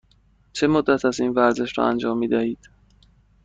[0.53, 2.59] چه مدت است این ورزش را انجام می دهید؟